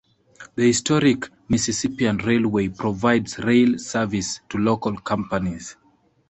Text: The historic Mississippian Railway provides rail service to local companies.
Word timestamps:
The 0.55 0.65
historic 0.65 1.29
Mississippian 1.47 2.17
Railway 2.17 2.69
provides 2.69 3.37
rail 3.37 3.77
service 3.77 4.39
to 4.49 4.57
local 4.57 4.97
companies. 4.97 5.75